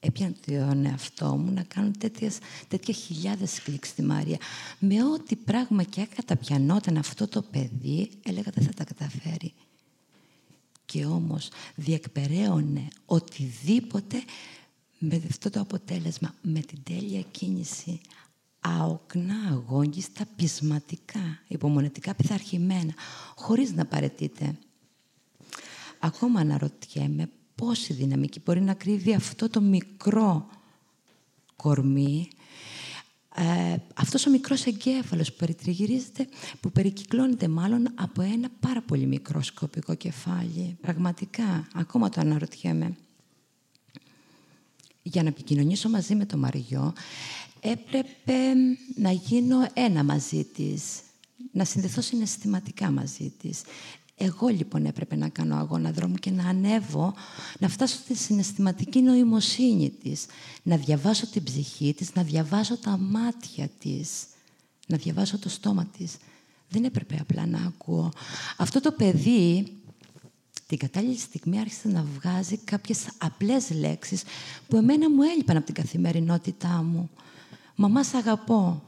Έπιανα 0.00 0.34
τον 0.46 0.84
εαυτό 0.84 1.36
μου 1.36 1.52
να 1.52 1.62
κάνω 1.62 1.90
τέτοιες, 1.98 2.38
τέτοια 2.68 2.94
χιλιάδες 2.94 3.62
κλικ 3.62 3.84
στη 3.84 4.02
Μάρια. 4.02 4.38
Με 4.78 5.04
ό,τι 5.04 5.36
πράγμα 5.36 5.82
και 5.82 6.06
καταπιανόταν 6.14 6.96
αυτό 6.96 7.28
το 7.28 7.42
παιδί, 7.42 8.10
έλεγα 8.22 8.50
δεν 8.54 8.64
θα 8.64 8.72
τα 8.72 8.84
καταφέρει. 8.84 9.52
Και 10.84 11.04
όμως 11.04 11.48
διεκπεραίωνε 11.74 12.88
οτιδήποτε 13.06 14.22
με 15.08 15.22
αυτό 15.28 15.50
το 15.50 15.60
αποτέλεσμα, 15.60 16.34
με 16.42 16.60
την 16.60 16.78
τέλεια 16.82 17.22
κίνηση 17.30 18.00
άοκνα, 18.60 19.34
αγόγγιστα, 19.50 20.24
πεισματικά, 20.36 21.42
υπομονετικά, 21.48 22.14
πειθαρχημένα, 22.14 22.94
χωρίς 23.34 23.72
να 23.72 23.84
παρετείτε. 23.86 24.58
Ακόμα 25.98 26.40
αναρωτιέμαι 26.40 27.28
πόση 27.54 27.92
δυναμική 27.92 28.40
μπορεί 28.44 28.60
να 28.60 28.74
κρύβει 28.74 29.14
αυτό 29.14 29.48
το 29.48 29.60
μικρό 29.60 30.46
κορμί, 31.56 32.28
ε, 33.34 33.76
αυτός 33.94 34.26
ο 34.26 34.30
μικρός 34.30 34.64
εγκέφαλος 34.64 35.30
που 35.30 35.36
περιτριγυρίζεται, 35.36 36.28
που 36.60 36.70
περικυκλώνεται 36.70 37.48
μάλλον 37.48 37.88
από 37.94 38.22
ένα 38.22 38.48
πάρα 38.60 38.82
πολύ 38.82 39.06
μικρό 39.06 39.42
σκοπικό 39.42 39.94
κεφάλι. 39.94 40.76
Πραγματικά, 40.80 41.68
ακόμα 41.74 42.08
το 42.08 42.20
αναρωτιέμαι. 42.20 42.96
Για 45.06 45.22
να 45.22 45.28
επικοινωνήσω 45.28 45.88
μαζί 45.88 46.14
με 46.14 46.26
το 46.26 46.36
Μαριό, 46.36 46.92
έπρεπε 47.60 48.54
να 48.94 49.10
γίνω 49.10 49.68
ένα 49.74 50.04
μαζί 50.04 50.44
της, 50.44 50.82
να 51.52 51.64
συνδεθώ 51.64 52.00
συναισθηματικά 52.00 52.90
μαζί 52.90 53.32
της. 53.40 53.62
Εγώ 54.16 54.48
λοιπόν 54.48 54.84
έπρεπε 54.84 55.16
να 55.16 55.28
κάνω 55.28 55.56
αγώνα 55.56 55.92
δρόμου 55.92 56.14
και 56.14 56.30
να 56.30 56.48
ανέβω, 56.48 57.14
να 57.58 57.68
φτάσω 57.68 57.96
στη 57.96 58.14
συναισθηματική 58.14 59.02
νοημοσύνη 59.02 59.90
της, 59.90 60.26
να 60.62 60.76
διαβάσω 60.76 61.26
την 61.26 61.42
ψυχή 61.42 61.94
της, 61.94 62.14
να 62.14 62.22
διαβάσω 62.22 62.76
τα 62.76 62.96
μάτια 62.96 63.68
της, 63.78 64.24
να 64.86 64.96
διαβάσω 64.96 65.38
το 65.38 65.48
στόμα 65.48 65.86
της. 65.98 66.16
Δεν 66.68 66.84
έπρεπε 66.84 67.18
απλά 67.20 67.46
να 67.46 67.58
ακούω. 67.58 68.12
Αυτό 68.56 68.80
το 68.80 68.92
παιδί 68.92 69.66
την 70.66 70.78
κατάλληλη 70.78 71.18
στιγμή 71.18 71.60
άρχισε 71.60 71.88
να 71.88 72.04
βγάζει 72.14 72.56
κάποιες 72.56 73.08
απλές 73.18 73.70
λέξεις 73.70 74.22
που 74.68 74.76
εμένα 74.76 75.10
μου 75.10 75.22
έλειπαν 75.22 75.56
από 75.56 75.66
την 75.66 75.74
καθημερινότητά 75.74 76.82
μου. 76.82 77.10
Μαμά, 77.74 78.02
σ' 78.02 78.14
αγαπώ. 78.14 78.82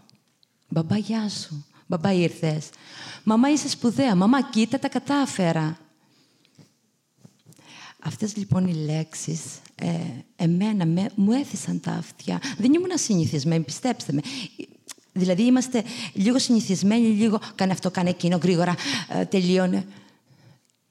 Μπαμπά, 0.69 0.97
γεια 0.97 1.29
σου. 1.29 1.65
Μπαμπά, 1.87 2.13
ήρθες. 2.13 2.69
Μαμά, 3.25 3.51
είσαι 3.51 3.69
σπουδαία. 3.69 4.15
Μαμά, 4.15 4.43
κοίτα, 4.43 4.79
τα 4.79 4.89
κατάφερα. 4.89 5.79
Αυτές 8.03 8.37
λοιπόν 8.37 8.67
οι 8.67 8.75
λέξεις 8.75 9.41
ε, 9.75 9.89
εμένα 10.37 10.87
με, 10.87 11.11
μου 11.15 11.33
έθισαν 11.33 11.81
τα 11.81 11.91
αυτιά. 11.91 12.41
Δεν 12.59 12.75
ήμουν 12.75 12.91
συνηθισμένη, 12.95 13.65
πιστέψτε 13.65 14.13
με. 14.13 14.21
Δηλαδή 15.13 15.43
είμαστε 15.43 15.85
λίγο 16.13 16.39
συνηθισμένοι, 16.39 17.07
λίγο 17.07 17.41
κάνε 17.55 17.73
αυτό, 17.73 17.91
κάνε 17.91 18.09
εκείνο, 18.09 18.39
γρήγορα, 18.43 18.75
ε, 19.09 19.25
τελείωνε. 19.25 19.87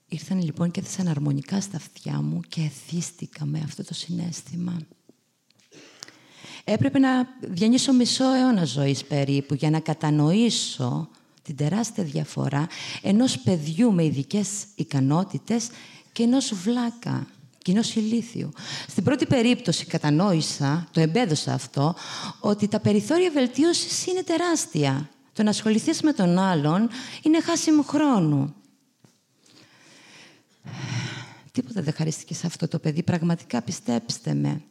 Ήρθαν 0.08 0.42
λοιπόν 0.42 0.72
και 0.72 0.80
έθεσαν 0.80 1.08
αρμονικά 1.08 1.62
στα 1.62 1.78
αυτιά 1.78 2.22
μου 2.22 2.40
και 2.48 2.62
εθίστηκα 2.62 3.46
με 3.46 3.62
αυτό 3.64 3.84
το 3.84 3.94
συνέστημα. 3.94 4.80
Έπρεπε 6.64 7.00
να 7.00 7.28
διανύσω 7.40 7.94
μισό 7.94 8.34
αιώνα 8.34 8.66
ζωής 8.66 9.06
περίπου 9.06 9.54
για 9.54 9.70
να 9.70 9.80
κατανοήσω 9.80 11.10
την 11.42 11.56
τεράστια 11.56 12.04
διαφορά 12.04 12.68
ενός 13.02 13.40
παιδιού 13.40 13.94
με 13.94 14.04
ειδικές 14.04 14.66
ικανότητες 14.76 15.70
και 16.12 16.24
ενός 16.24 16.54
βλάκα 16.54 17.28
κοινό 17.66 17.82
ηλίθιου. 17.96 18.52
Στην 18.88 19.04
πρώτη 19.04 19.26
περίπτωση 19.26 19.86
κατανόησα, 19.86 20.88
το 20.92 21.00
εμπέδωσα 21.00 21.54
αυτό, 21.54 21.96
ότι 22.40 22.68
τα 22.68 22.80
περιθώρια 22.80 23.32
βελτίωσης 23.32 24.06
είναι 24.06 24.24
τεράστια. 24.24 25.10
Το 25.34 25.44
να 25.44 25.50
ασχοληθείς 25.50 26.02
με 26.02 26.14
τον 26.14 26.38
άλλον 26.38 26.90
είναι 27.22 27.42
χάσιμο 27.42 27.82
χρόνου. 27.82 28.54
Τίποτα 31.56 31.82
δεν 31.82 31.94
χαρίστηκε 31.94 32.34
σε 32.34 32.48
αυτό 32.48 32.68
το 32.68 32.80
παιδί. 32.80 33.04
Πραγματικά 33.04 33.62
πιστέψτε 33.62 34.34
με. 34.34 34.62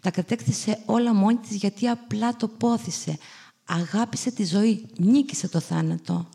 Τα 0.00 0.10
κατέκτησε 0.10 0.82
όλα 0.86 1.14
μόνη 1.14 1.36
της 1.36 1.56
γιατί 1.56 1.88
απλά 1.88 2.36
το 2.36 2.48
πόθησε. 2.48 3.18
Αγάπησε 3.64 4.30
τη 4.30 4.44
ζωή. 4.44 4.86
Νίκησε 4.98 5.48
το 5.48 5.60
θάνατο. 5.60 6.28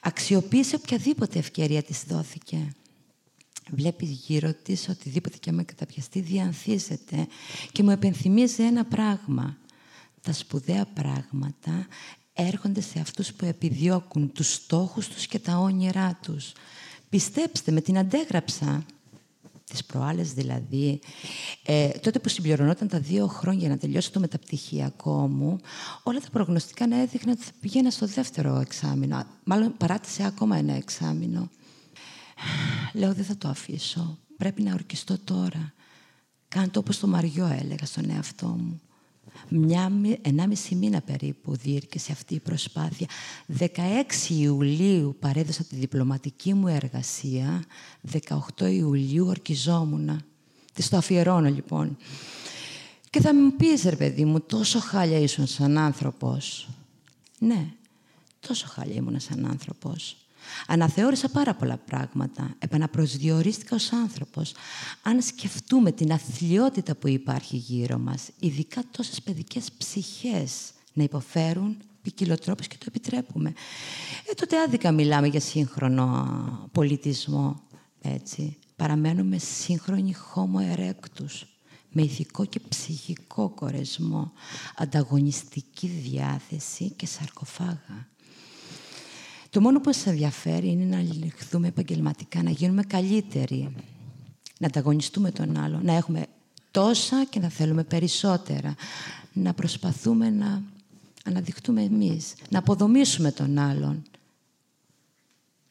Αξιοποίησε 0.00 0.76
οποιαδήποτε 0.76 1.38
ευκαιρία 1.38 1.82
της 1.82 2.04
δόθηκε. 2.08 2.74
Βλέπεις 3.70 4.10
γύρω 4.10 4.54
της 4.54 4.88
οτιδήποτε 4.88 5.36
και 5.36 5.52
με 5.52 5.64
καταπιαστεί 5.64 6.20
διανθίζεται 6.20 7.26
και 7.72 7.82
μου 7.82 7.90
επενθυμίζει 7.90 8.62
ένα 8.62 8.84
πράγμα. 8.84 9.56
Τα 10.22 10.32
σπουδαία 10.32 10.86
πράγματα 10.86 11.86
έρχονται 12.32 12.80
σε 12.80 13.00
αυτούς 13.00 13.32
που 13.32 13.44
επιδιώκουν 13.44 14.32
τους 14.32 14.52
στόχους 14.52 15.08
τους 15.08 15.26
και 15.26 15.38
τα 15.38 15.58
όνειρά 15.58 16.18
τους. 16.22 16.52
Πιστέψτε 17.10 17.72
με, 17.72 17.80
την 17.80 17.98
αντέγραψα. 17.98 18.84
Τις 19.64 19.84
προάλλες 19.84 20.32
δηλαδή, 20.32 21.00
ε, 21.62 21.88
τότε 21.88 22.18
που 22.18 22.28
συμπληρωνόταν 22.28 22.88
τα 22.88 22.98
δύο 22.98 23.26
χρόνια 23.26 23.60
για 23.60 23.68
να 23.68 23.78
τελειώσει 23.78 24.12
το 24.12 24.20
μεταπτυχιακό 24.20 25.28
μου, 25.28 25.60
όλα 26.02 26.20
τα 26.20 26.30
προγνωστικά 26.30 26.86
να 26.86 27.00
έδειχναν 27.00 27.34
ότι 27.34 27.44
θα 27.44 27.50
πηγαίνα 27.60 27.90
στο 27.90 28.06
δεύτερο 28.06 28.58
εξάμεινο. 28.60 29.26
Μάλλον 29.44 29.76
παράτησε 29.76 30.24
ακόμα 30.24 30.56
ένα 30.56 30.72
εξάμεινο. 30.72 31.50
Λέω, 32.92 33.14
δεν 33.14 33.24
θα 33.24 33.36
το 33.36 33.48
αφήσω. 33.48 34.18
Πρέπει 34.36 34.62
να 34.62 34.72
ορκιστώ 34.72 35.18
τώρα. 35.18 35.72
Κάντε 36.48 36.78
όπως 36.78 36.98
το 36.98 37.06
Μαριό 37.06 37.46
έλεγα 37.46 37.86
στον 37.86 38.10
εαυτό 38.10 38.46
μου. 38.46 38.80
Μια, 39.48 39.92
ενάμιση 40.22 40.74
μήνα 40.74 41.00
περίπου 41.00 41.56
διήρκησε 41.56 42.12
αυτή 42.12 42.34
η 42.34 42.40
προσπάθεια. 42.40 43.06
16 43.58 43.68
Ιουλίου 44.28 45.16
παρέδωσα 45.20 45.64
τη 45.64 45.76
διπλωματική 45.76 46.54
μου 46.54 46.68
εργασία. 46.68 47.64
18 48.58 48.70
Ιουλίου 48.70 49.26
ορκιζόμουνα. 49.26 50.20
Της 50.72 50.88
το 50.88 50.96
αφιερώνω 50.96 51.48
λοιπόν. 51.48 51.96
Και 53.10 53.20
θα 53.20 53.34
μου 53.34 53.56
πεις, 53.56 53.82
ρε 53.82 53.96
παιδί 53.96 54.24
μου, 54.24 54.40
τόσο 54.40 54.80
χάλια 54.80 55.18
ήσουν 55.18 55.46
σαν 55.46 55.78
άνθρωπος. 55.78 56.68
Ναι, 57.38 57.66
τόσο 58.40 58.66
χάλια 58.68 58.94
ήμουν 58.94 59.20
σαν 59.20 59.46
άνθρωπος. 59.46 60.16
Αναθεώρησα 60.66 61.28
πάρα 61.28 61.54
πολλά 61.54 61.76
πράγματα. 61.76 62.54
Επαναπροσδιορίστηκα 62.58 63.76
ως 63.76 63.92
άνθρωπος. 63.92 64.52
Αν 65.02 65.22
σκεφτούμε 65.22 65.92
την 65.92 66.12
αθλειότητα 66.12 66.94
που 66.94 67.08
υπάρχει 67.08 67.56
γύρω 67.56 67.98
μας, 67.98 68.28
ειδικά 68.40 68.82
τόσες 68.90 69.22
παιδικές 69.22 69.72
ψυχές 69.78 70.72
να 70.92 71.02
υποφέρουν 71.02 71.76
ποικιλοτρόπως 72.02 72.66
και 72.66 72.76
το 72.78 72.84
επιτρέπουμε. 72.88 73.52
Ε, 74.30 74.34
τότε 74.34 74.60
άδικα 74.60 74.92
μιλάμε 74.92 75.26
για 75.26 75.40
σύγχρονο 75.40 76.68
πολιτισμό. 76.72 77.60
Έτσι. 78.02 78.56
Παραμένουμε 78.76 79.38
σύγχρονοι 79.38 80.14
homo 80.34 80.76
erectus 80.76 81.46
με 81.92 82.02
ηθικό 82.02 82.44
και 82.44 82.60
ψυχικό 82.68 83.48
κορεσμό, 83.48 84.32
ανταγωνιστική 84.76 85.86
διάθεση 85.86 86.90
και 86.90 87.06
σαρκοφάγα. 87.06 88.08
Το 89.50 89.60
μόνο 89.60 89.78
που 89.78 89.86
μας 89.86 90.06
ενδιαφέρει 90.06 90.68
είναι 90.68 90.84
να 90.84 90.98
αλληλεχθούμε 90.98 91.68
επαγγελματικά, 91.68 92.42
να 92.42 92.50
γίνουμε 92.50 92.82
καλύτεροι, 92.82 93.74
να 94.58 94.66
ανταγωνιστούμε 94.66 95.30
τον 95.30 95.56
άλλο, 95.56 95.80
να 95.82 95.92
έχουμε 95.92 96.26
τόσα 96.70 97.24
και 97.24 97.40
να 97.40 97.48
θέλουμε 97.48 97.84
περισσότερα, 97.84 98.74
να 99.32 99.54
προσπαθούμε 99.54 100.30
να 100.30 100.62
αναδειχτούμε 101.24 101.82
εμείς, 101.82 102.34
να 102.48 102.58
αποδομήσουμε 102.58 103.32
τον 103.32 103.58
άλλον, 103.58 104.02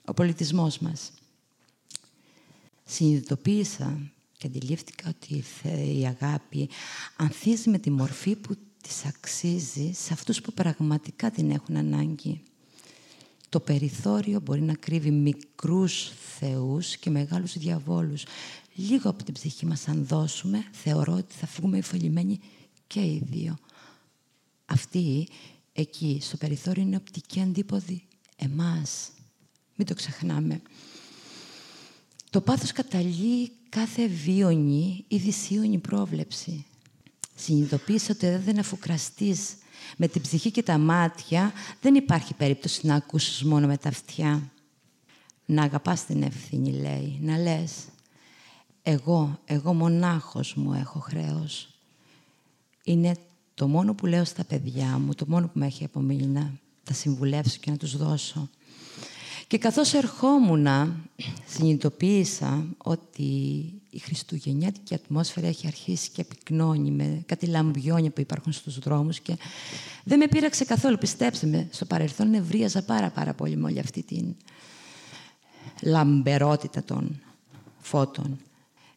ο 0.05 0.13
πολιτισμός 0.13 0.79
μας. 0.79 1.11
Συνειδητοποίησα 2.85 4.11
και 4.37 4.47
αντιλήφθηκα 4.47 5.09
ότι 5.09 5.43
η 5.99 6.05
αγάπη 6.05 6.69
ανθίζει 7.15 7.69
με 7.69 7.79
τη 7.79 7.89
μορφή 7.89 8.35
που 8.35 8.57
της 8.81 9.05
αξίζει 9.05 9.91
σε 9.93 10.13
αυτούς 10.13 10.41
που 10.41 10.53
πραγματικά 10.53 11.31
την 11.31 11.51
έχουν 11.51 11.77
ανάγκη. 11.77 12.41
Το 13.49 13.59
περιθώριο 13.59 14.39
μπορεί 14.39 14.61
να 14.61 14.73
κρύβει 14.73 15.11
μικρούς 15.11 16.11
θεούς 16.39 16.97
και 16.97 17.09
μεγάλους 17.09 17.57
διαβόλους. 17.57 18.23
Λίγο 18.75 19.09
από 19.09 19.23
την 19.23 19.33
ψυχή 19.33 19.65
μας 19.65 19.87
αν 19.87 20.05
δώσουμε, 20.05 20.65
θεωρώ 20.71 21.13
ότι 21.13 21.33
θα 21.33 21.47
φύγουμε 21.47 21.77
υφολημένοι 21.77 22.39
και 22.87 22.99
οι 22.99 23.21
δύο. 23.31 23.57
Αυτή 24.65 25.27
εκεί, 25.73 26.19
στο 26.21 26.37
περιθώριο, 26.37 26.83
είναι 26.83 26.95
οπτική 26.95 27.41
αντίποδη 27.41 28.03
εμάς. 28.35 29.11
Μην 29.75 29.87
το 29.87 29.93
ξεχνάμε. 29.93 30.61
Το 32.29 32.41
πάθος 32.41 32.71
καταλύει 32.71 33.51
κάθε 33.69 34.07
βίωνη 34.07 35.05
ή 35.07 35.17
δυσίωνη 35.17 35.77
πρόβλεψη. 35.77 36.65
Συνειδητοποίησε 37.35 38.11
ότι 38.11 38.27
δεν 38.27 38.59
αφουκραστείς 38.59 39.55
με 39.97 40.07
την 40.07 40.21
ψυχή 40.21 40.51
και 40.51 40.63
τα 40.63 40.77
μάτια 40.77 41.51
δεν 41.81 41.95
υπάρχει 41.95 42.33
περίπτωση 42.33 42.87
να 42.87 42.95
ακούσεις 42.95 43.43
μόνο 43.43 43.67
με 43.67 43.77
τα 43.77 43.89
αυτιά. 43.89 44.51
Να 45.45 45.63
αγαπάς 45.63 46.05
την 46.05 46.23
ευθύνη, 46.23 46.71
λέει. 46.71 47.17
Να 47.21 47.37
λες, 47.37 47.71
εγώ, 48.83 49.39
εγώ 49.45 49.73
μονάχος 49.73 50.53
μου 50.53 50.73
έχω 50.73 50.99
χρέος. 50.99 51.69
Είναι 52.83 53.15
το 53.53 53.67
μόνο 53.67 53.93
που 53.93 54.05
λέω 54.05 54.25
στα 54.25 54.43
παιδιά 54.43 54.85
μου, 54.85 55.13
το 55.13 55.25
μόνο 55.27 55.45
που 55.45 55.59
με 55.59 55.65
έχει 55.65 55.83
απομείνει 55.83 56.25
να 56.25 56.53
τα 56.83 56.93
συμβουλεύσω 56.93 57.57
και 57.59 57.71
να 57.71 57.77
τους 57.77 57.97
δώσω. 57.97 58.49
Και 59.47 59.57
καθώς 59.57 59.93
ερχόμουν, 59.93 60.67
συνειδητοποίησα 61.47 62.67
ότι 62.77 63.23
η 63.89 63.99
χριστουγεννιάτικη 63.99 64.93
ατμόσφαιρα 64.93 65.47
έχει 65.47 65.67
αρχίσει 65.67 66.09
και 66.09 66.23
πυκνώνει 66.23 66.91
με 66.91 67.23
κάτι 67.25 67.45
λαμπιόνια 67.45 68.09
που 68.11 68.21
υπάρχουν 68.21 68.51
στους 68.51 68.79
δρόμους 68.79 69.19
και 69.19 69.37
δεν 70.03 70.17
με 70.17 70.27
πείραξε 70.27 70.65
καθόλου. 70.65 70.97
Πιστέψτε 70.97 71.47
με, 71.47 71.67
στο 71.71 71.85
παρελθόν 71.85 72.29
νευρίαζα 72.29 72.83
πάρα 72.83 73.09
πάρα 73.09 73.33
πολύ 73.33 73.55
με 73.55 73.65
όλη 73.65 73.79
αυτή 73.79 74.03
την 74.03 74.35
λαμπερότητα 75.81 76.83
των 76.83 77.21
φώτων. 77.77 78.39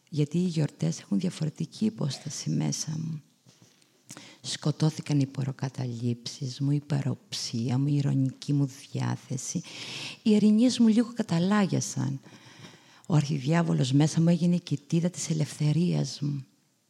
Γιατί 0.09 0.37
οι 0.37 0.47
γιορτές 0.47 0.99
έχουν 0.99 1.19
διαφορετική 1.19 1.85
υπόσταση 1.85 2.49
μέσα 2.49 2.91
μου. 2.97 3.21
Σκοτώθηκαν 4.45 5.19
οι 5.19 5.25
προκαταλήψεις 5.25 6.59
μου, 6.59 6.71
η 6.71 6.79
παροψία 6.87 7.77
μου, 7.77 7.87
η 7.87 7.95
ηρωνική 7.95 8.53
μου 8.53 8.69
διάθεση. 8.91 9.61
Οι 10.23 10.35
ερηνίες 10.35 10.79
μου 10.79 10.87
λίγο 10.87 11.13
καταλάγιασαν. 11.13 12.19
Ο 13.07 13.15
αρχιδιάβολος 13.15 13.91
μέσα 13.91 14.21
μου 14.21 14.29
έγινε 14.29 14.55
η 14.55 14.59
κοιτίδα 14.59 15.09
της 15.09 15.29
ελευθερίας 15.29 16.19
μου, 16.21 16.45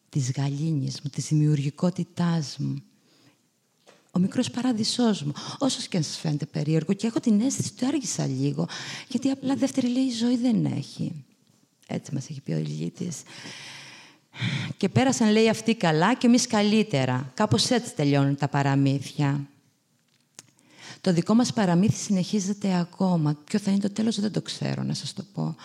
της 0.10 0.32
γαλήνης 0.32 1.02
μου, 1.02 1.10
της 1.10 1.28
δημιουργικότητάς 1.28 2.58
μου. 2.58 2.84
Ο 4.12 4.20
μικρός 4.20 4.50
παράδεισός 4.50 5.24
μου, 5.24 5.34
όσος 5.60 5.88
και 5.88 5.98
αν 5.98 6.04
σας 6.04 6.18
φαίνεται 6.18 6.46
περίεργο 6.46 6.94
και 6.94 7.08
έχω 7.08 7.20
την 7.20 7.42
αίσθηση 7.42 7.72
ότι 7.74 7.86
άργησα 7.86 8.28
λίγο, 8.28 8.68
γιατί 9.08 9.30
απλά 9.30 9.56
δεύτερη 9.56 9.88
λέει 9.88 10.04
η 10.04 10.12
ζωή 10.12 10.38
δεν 10.38 10.66
έχει. 10.66 11.26
Έτσι 11.88 12.14
μας 12.14 12.30
έχει 12.30 12.42
πει 12.42 12.52
ο 12.52 12.58
Ηλίτης. 12.58 13.22
Και 14.84 14.90
πέρασαν, 14.90 15.32
λέει, 15.32 15.50
αυτοί 15.50 15.76
καλά 15.76 16.14
και 16.14 16.28
εμείς 16.28 16.48
καλύτερα. 16.48 17.32
Κάπως 17.34 17.70
έτσι 17.70 17.96
τελειώνουν 17.96 18.36
τα 18.36 18.48
παραμύθια. 18.48 19.48
Το 21.02 21.14
δικό 21.14 21.34
μας 21.34 21.54
παραμύθι 21.54 21.96
συνεχίζεται 21.96 22.80
ακόμα. 22.80 23.38
Ποιο 23.44 23.60
θα 23.60 23.72
είναι 23.72 23.80
το 23.80 23.90
τέλος 23.90 24.20
δεν 24.20 24.32
το 24.32 24.42
ξέρω 24.42 24.84
να 24.84 24.94
σας 24.94 25.14
το 25.14 25.24
πω. 25.34 25.56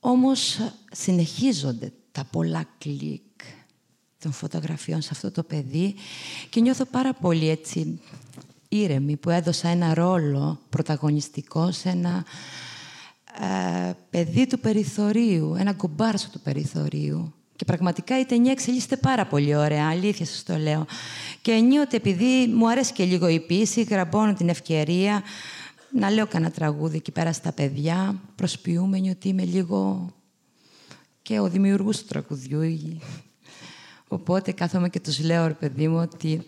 Όμως 0.00 0.58
συνεχίζονται 0.92 1.92
τα 2.12 2.24
πολλά 2.24 2.64
κλικ 2.78 3.42
των 4.18 4.32
φωτογραφιών 4.32 5.02
σε 5.02 5.08
αυτό 5.12 5.30
το 5.30 5.42
παιδί 5.42 5.94
και 6.50 6.60
νιώθω 6.60 6.84
πάρα 6.84 7.14
πολύ 7.14 7.48
έτσι 7.48 8.00
ήρεμη 8.68 9.16
που 9.16 9.30
έδωσα 9.30 9.68
ένα 9.68 9.94
ρόλο 9.94 10.60
πρωταγωνιστικό 10.68 11.72
σε 11.72 11.88
ένα 11.88 12.24
ε, 13.40 13.92
παιδί 14.10 14.46
του 14.46 14.58
περιθωρίου, 14.58 15.54
ένα 15.54 15.72
κομπάρσο 15.72 16.28
του 16.32 16.40
περιθωρίου 16.40 17.32
και 17.56 17.64
πραγματικά 17.64 18.20
η 18.20 18.24
ταινία 18.24 18.52
εξελίσσεται 18.52 18.96
πάρα 18.96 19.26
πολύ 19.26 19.56
ωραία, 19.56 19.88
αλήθεια 19.88 20.26
σας 20.26 20.42
το 20.42 20.56
λέω. 20.56 20.86
Και 21.42 21.52
ενίοτε 21.52 21.96
επειδή 21.96 22.46
μου 22.46 22.68
αρέσει 22.68 22.92
και 22.92 23.04
λίγο 23.04 23.28
η 23.28 23.40
πίση, 23.40 23.82
γραμπώνω 23.82 24.34
την 24.34 24.48
ευκαιρία 24.48 25.22
να 25.92 26.10
λέω 26.10 26.26
κανένα 26.26 26.50
τραγούδι 26.50 26.96
εκεί 26.96 27.10
πέρα 27.10 27.32
στα 27.32 27.52
παιδιά, 27.52 28.20
προσποιούμενοι 28.34 29.10
ότι 29.10 29.28
είμαι 29.28 29.44
λίγο 29.44 30.10
και 31.22 31.38
ο 31.38 31.48
δημιουργός 31.48 31.98
του 31.98 32.04
τραγουδιού. 32.06 32.98
Οπότε 34.08 34.52
κάθομαι 34.52 34.88
και 34.88 35.00
τους 35.00 35.20
λέω, 35.20 35.46
ρε 35.46 35.52
παιδί 35.52 35.88
μου, 35.88 35.98
ότι 35.98 36.42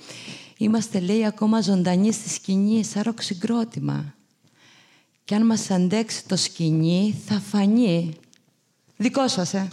είμαστε, 0.56 1.00
λέει, 1.00 1.26
ακόμα 1.26 1.60
ζωντανοί 1.60 2.12
στη 2.12 2.28
σκηνή, 2.28 2.84
σαν 2.84 3.02
ροξυγκρότημα. 3.02 4.14
Και 5.24 5.34
αν 5.34 5.46
μας 5.46 5.70
αντέξει 5.70 6.26
το 6.26 6.36
σκηνή, 6.36 7.14
θα 7.26 7.40
φανεί. 7.40 8.14
Δικό 8.96 9.28
σας, 9.28 9.54
ε. 9.54 9.68